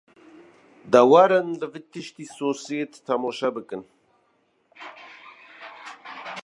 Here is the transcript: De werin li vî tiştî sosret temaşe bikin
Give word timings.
De 0.91 1.01
werin 1.11 1.49
li 1.59 1.67
vî 1.73 1.81
tiştî 1.91 2.25
sosret 2.37 2.91
temaşe 3.05 3.49
bikin 3.55 3.81